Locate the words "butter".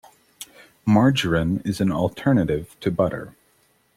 2.89-3.35